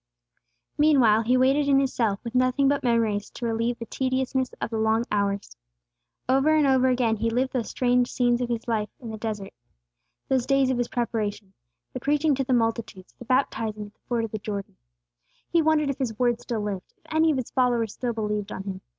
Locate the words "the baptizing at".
13.19-13.93